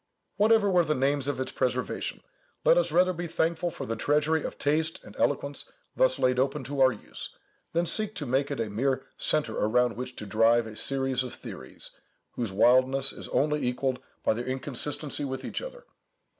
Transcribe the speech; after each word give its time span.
Whatever 0.37 0.67
were 0.71 0.83
the 0.83 0.95
means 0.95 1.27
of 1.27 1.39
its 1.39 1.51
preservation, 1.51 2.23
let 2.65 2.75
us 2.75 2.91
rather 2.91 3.13
be 3.13 3.27
thankful 3.27 3.69
for 3.69 3.85
the 3.85 3.95
treasury 3.95 4.43
of 4.43 4.57
taste 4.57 4.99
and 5.03 5.15
eloquence 5.19 5.69
thus 5.95 6.17
laid 6.17 6.39
open 6.39 6.63
to 6.63 6.81
our 6.81 6.91
use, 6.91 7.35
than 7.73 7.85
seek 7.85 8.15
to 8.15 8.25
make 8.25 8.49
it 8.49 8.59
a 8.59 8.67
mere 8.67 9.05
centre 9.15 9.55
around 9.59 9.95
which 9.95 10.15
to 10.15 10.25
drive 10.25 10.65
a 10.65 10.75
series 10.75 11.21
of 11.21 11.35
theories, 11.35 11.91
whose 12.31 12.51
wildness 12.51 13.13
is 13.13 13.29
only 13.29 13.63
equalled 13.63 13.99
by 14.23 14.33
their 14.33 14.47
inconsistency 14.47 15.23
with 15.23 15.45
each 15.45 15.61
other. 15.61 15.85